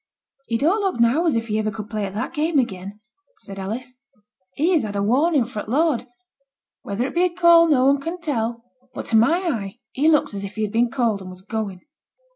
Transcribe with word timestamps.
'He 0.47 0.57
don't 0.57 0.79
look 0.81 0.99
now 0.99 1.27
as 1.27 1.35
if 1.35 1.45
he 1.47 1.59
iver 1.59 1.69
could 1.69 1.91
play 1.91 2.07
at 2.07 2.15
that 2.15 2.33
game 2.33 2.57
again,' 2.57 2.99
said 3.41 3.59
Alice; 3.59 3.93
'he 4.55 4.71
has 4.71 4.81
had 4.81 4.95
a 4.95 5.03
warning 5.03 5.45
fra' 5.45 5.65
the 5.67 5.69
Lord. 5.73 6.07
Whether 6.81 7.05
it 7.05 7.13
be 7.13 7.25
a 7.25 7.29
call 7.29 7.67
no 7.67 7.85
one 7.85 8.01
can 8.01 8.19
tell. 8.19 8.63
But 8.95 9.05
to 9.09 9.15
my 9.15 9.41
eyne 9.45 9.75
he 9.91 10.09
looks 10.09 10.33
as 10.33 10.43
if 10.43 10.55
he 10.55 10.63
had 10.63 10.71
been 10.71 10.89
called, 10.89 11.21
and 11.21 11.29
was 11.29 11.43
going.' 11.43 11.81